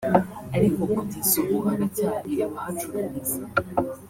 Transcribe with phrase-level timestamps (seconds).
[0.55, 3.39] ariko kugeza ubu haracyari abahacururiza